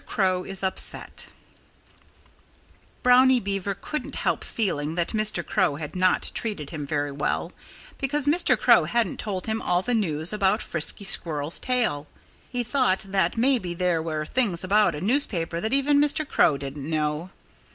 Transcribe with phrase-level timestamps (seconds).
[0.07, 1.27] CROW IS UPSET
[3.03, 5.45] Brownie Beaver couldn't help feeling that Mr.
[5.45, 7.51] Crow had not treated him very well,
[7.99, 8.57] because Mr.
[8.57, 12.07] Crow hadn't told him all the news about Frisky Squirrel's tail.
[12.49, 16.27] He thought that maybe there were things about a newspaper that even Mr.
[16.27, 17.29] Crow didn't know.